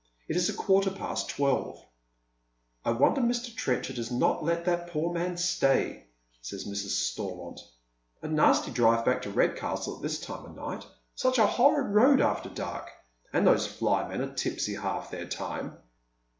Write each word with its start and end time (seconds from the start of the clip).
It 0.27 0.35
ia 0.35 0.41
a 0.51 0.57
quarter 0.57 0.89
past 0.89 1.29
twelve." 1.29 1.79
i 2.85 2.89
wonder 2.89 3.21
Mr. 3.21 3.55
Trenchard 3.55 3.97
has 3.97 4.09
not 4.09 4.43
let 4.43 4.65
that 4.65 4.87
poor 4.87 5.13
man 5.13 5.37
stay," 5.37 6.07
says 6.41 6.65
Mrs. 6.65 6.89
Storaiont;" 6.97 7.59
a 8.23 8.27
nasty 8.27 8.71
drive 8.71 9.05
back 9.05 9.21
to 9.21 9.29
Redcastle 9.29 9.97
at 9.97 10.01
this 10.01 10.19
time 10.19 10.43
of 10.45 10.55
night— 10.55 10.87
such 11.23 11.37
a 11.37 11.45
horrid 11.45 11.93
road 11.93 12.19
after 12.19 12.49
dark,— 12.49 12.89
and 13.31 13.45
those 13.45 13.67
flymen 13.67 14.21
are 14.21 14.33
tipsy 14.33 14.73
half 14.73 15.11
their 15.11 15.27
time." 15.27 15.77